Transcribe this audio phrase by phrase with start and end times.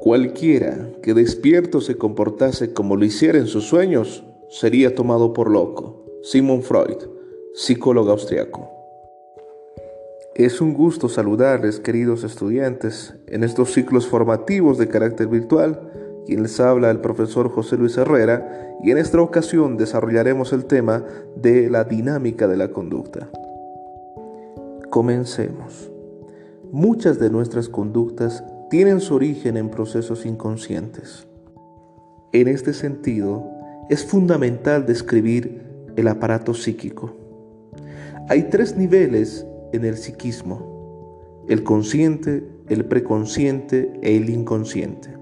[0.00, 6.04] Cualquiera que despierto se comportase como lo hiciera en sus sueños sería tomado por loco.
[6.22, 6.98] Simon Freud,
[7.54, 8.70] psicólogo austriaco.
[10.36, 15.90] Es un gusto saludarles, queridos estudiantes, en estos ciclos formativos de carácter virtual.
[16.26, 21.04] Quien les habla el profesor José Luis Herrera y en esta ocasión desarrollaremos el tema
[21.34, 23.28] de la dinámica de la conducta.
[24.90, 25.90] Comencemos.
[26.70, 31.26] Muchas de nuestras conductas tienen su origen en procesos inconscientes.
[32.32, 33.46] En este sentido,
[33.88, 35.62] es fundamental describir
[35.96, 37.16] el aparato psíquico.
[38.28, 45.16] Hay tres niveles en el psiquismo, el consciente, el preconsciente e el inconsciente,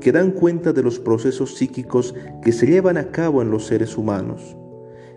[0.00, 3.98] que dan cuenta de los procesos psíquicos que se llevan a cabo en los seres
[3.98, 4.56] humanos.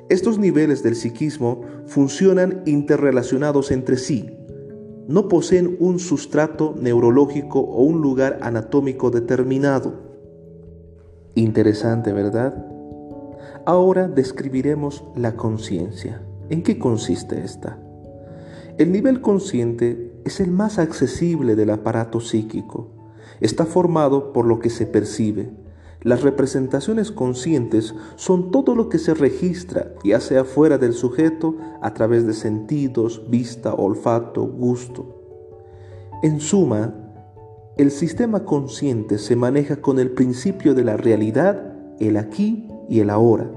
[0.09, 4.37] Estos niveles del psiquismo funcionan interrelacionados entre sí,
[5.07, 9.94] no poseen un sustrato neurológico o un lugar anatómico determinado.
[11.36, 12.66] Interesante, ¿verdad?
[13.66, 16.22] Ahora describiremos la conciencia.
[16.49, 17.80] ¿En qué consiste esta?
[18.77, 22.89] El nivel consciente es el más accesible del aparato psíquico.
[23.39, 25.52] Está formado por lo que se percibe.
[26.03, 31.94] Las representaciones conscientes son todo lo que se registra, ya sea fuera del sujeto, a
[31.94, 35.17] través de sentidos, vista, olfato, gusto.
[36.22, 36.94] En suma,
[37.78, 43.09] el sistema consciente se maneja con el principio de la realidad, el aquí y el
[43.09, 43.52] ahora.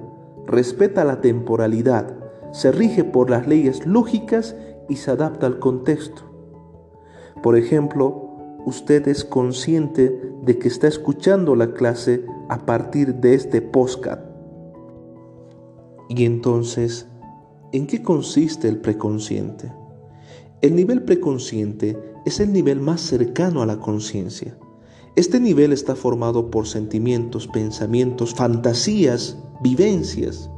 [0.47, 2.17] Respeta la temporalidad,
[2.53, 4.57] se rige por las leyes lógicas
[4.89, 6.23] y se adapta al contexto.
[7.43, 8.30] Por ejemplo,
[8.67, 14.21] usted es consciente de que está escuchando la clase a partir de este postcat.
[16.09, 17.07] Y entonces,
[17.73, 19.73] ¿en qué consiste el preconsciente?
[20.61, 24.59] El nivel preconsciente es el nivel más cercano a la conciencia.
[25.17, 30.51] Este nivel está formado por sentimientos, pensamientos, fantasías, vivencias,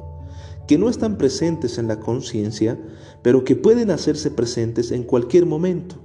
[0.66, 2.78] que no están presentes en la conciencia,
[3.22, 5.96] pero que pueden hacerse presentes en cualquier momento.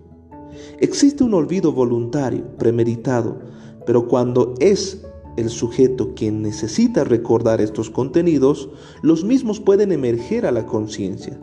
[0.80, 3.40] Existe un olvido voluntario, premeditado,
[3.86, 5.04] pero cuando es
[5.38, 8.70] el sujeto quien necesita recordar estos contenidos,
[9.02, 11.40] los mismos pueden emerger a la conciencia.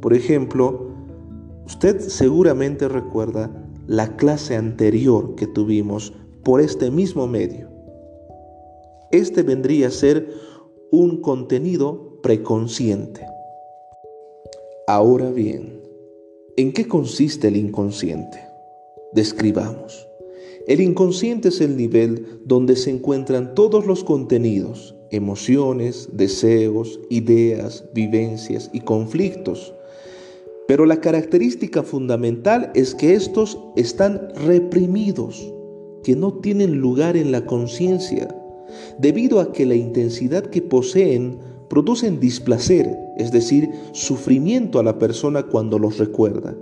[0.00, 0.88] Por ejemplo,
[1.66, 3.50] usted seguramente recuerda
[3.86, 6.12] la clase anterior que tuvimos
[6.42, 7.68] por este mismo medio.
[9.10, 10.32] Este vendría a ser
[10.90, 13.26] un contenido preconsciente.
[14.86, 15.79] Ahora bien,
[16.60, 18.38] ¿en qué consiste el inconsciente?
[19.14, 20.06] Describamos.
[20.66, 28.68] El inconsciente es el nivel donde se encuentran todos los contenidos, emociones, deseos, ideas, vivencias
[28.74, 29.72] y conflictos.
[30.68, 35.50] Pero la característica fundamental es que estos están reprimidos,
[36.04, 38.28] que no tienen lugar en la conciencia,
[38.98, 41.38] debido a que la intensidad que poseen
[41.70, 46.54] producen displacer, es decir, sufrimiento a la persona cuando los recuerda.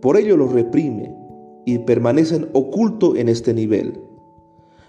[0.00, 1.16] Por ello los reprime
[1.64, 4.02] y permanecen oculto en este nivel.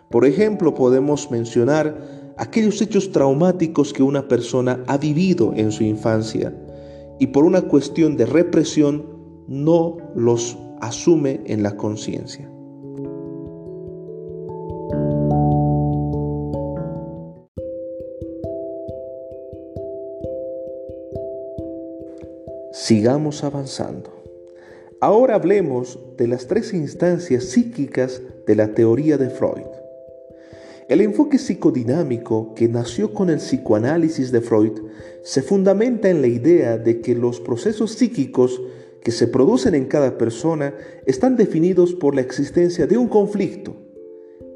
[0.10, 6.54] Por ejemplo, podemos mencionar aquellos hechos traumáticos que una persona ha vivido en su infancia
[7.18, 9.06] y por una cuestión de represión
[9.48, 12.52] no los asume en la conciencia.
[22.85, 24.12] Sigamos avanzando.
[25.01, 29.66] Ahora hablemos de las tres instancias psíquicas de la teoría de Freud.
[30.88, 34.74] El enfoque psicodinámico que nació con el psicoanálisis de Freud
[35.24, 38.62] se fundamenta en la idea de que los procesos psíquicos
[39.01, 40.75] que se producen en cada persona
[41.07, 43.75] están definidos por la existencia de un conflicto.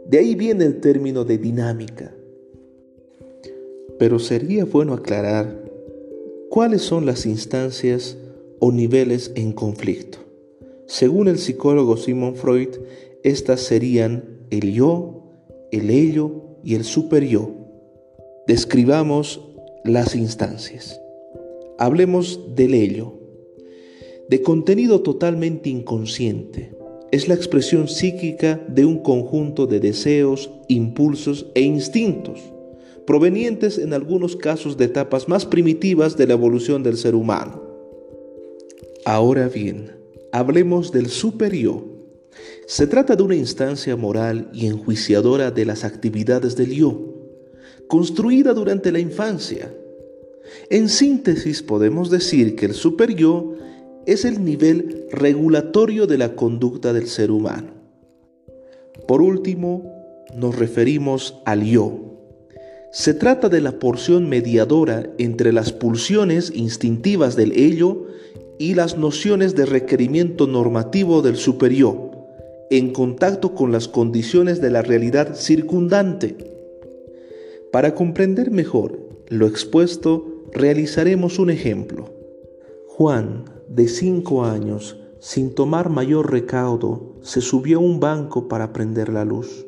[0.06, 2.14] De ahí viene el término de dinámica.
[3.98, 5.68] Pero sería bueno aclarar
[6.50, 8.18] ¿Cuáles son las instancias
[8.60, 10.20] o niveles en conflicto?
[10.86, 12.70] Según el psicólogo Simon Freud,
[13.24, 15.24] estas serían el yo,
[15.72, 17.52] el ello y el superyo.
[18.48, 19.42] Describamos
[19.84, 21.00] las instancias.
[21.78, 23.14] Hablemos del ello.
[24.30, 26.76] De contenido totalmente inconsciente.
[27.12, 32.40] Es la expresión psíquica de un conjunto de deseos, impulsos e instintos
[33.10, 37.69] provenientes en algunos casos de etapas más primitivas de la evolución del ser humano.
[39.10, 39.90] Ahora bien,
[40.32, 41.84] hablemos del super-yo.
[42.68, 47.16] Se trata de una instancia moral y enjuiciadora de las actividades del yo,
[47.88, 49.74] construida durante la infancia.
[50.70, 53.56] En síntesis podemos decir que el super-yo
[54.06, 57.72] es el nivel regulatorio de la conducta del ser humano.
[59.08, 59.92] Por último,
[60.36, 62.10] nos referimos al yo.
[62.92, 68.06] Se trata de la porción mediadora entre las pulsiones instintivas del ello
[68.60, 72.12] y las nociones de requerimiento normativo del superior,
[72.70, 76.36] en contacto con las condiciones de la realidad circundante.
[77.72, 82.10] Para comprender mejor lo expuesto, realizaremos un ejemplo.
[82.88, 89.08] Juan, de cinco años, sin tomar mayor recaudo, se subió a un banco para prender
[89.08, 89.66] la luz,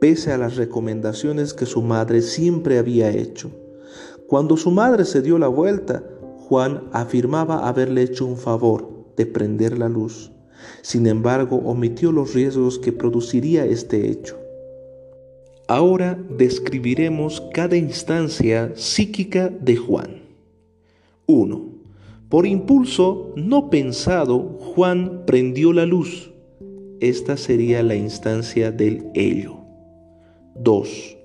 [0.00, 3.50] pese a las recomendaciones que su madre siempre había hecho.
[4.28, 6.04] Cuando su madre se dio la vuelta,
[6.48, 10.32] Juan afirmaba haberle hecho un favor de prender la luz.
[10.82, 14.38] Sin embargo, omitió los riesgos que produciría este hecho.
[15.68, 20.22] Ahora describiremos cada instancia psíquica de Juan.
[21.26, 21.64] 1.
[22.28, 26.32] Por impulso no pensado, Juan prendió la luz.
[27.00, 29.58] Esta sería la instancia del ello.
[30.56, 31.16] 2.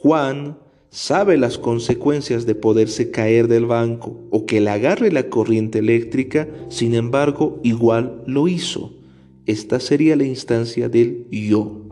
[0.00, 0.58] Juan
[0.94, 6.46] sabe las consecuencias de poderse caer del banco o que le agarre la corriente eléctrica,
[6.68, 8.92] sin embargo, igual lo hizo.
[9.44, 11.82] Esta sería la instancia del yo.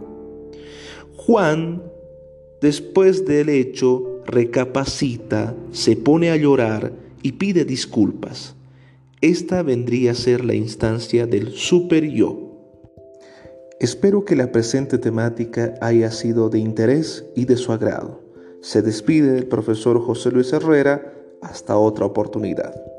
[1.16, 1.82] Juan,
[2.60, 8.54] después del hecho, recapacita, se pone a llorar y pide disculpas.
[9.20, 12.52] Esta vendría a ser la instancia del super yo.
[13.80, 18.21] Espero que la presente temática haya sido de interés y de su agrado.
[18.62, 21.12] Se despide el profesor José Luis Herrera.
[21.40, 22.91] Hasta otra oportunidad.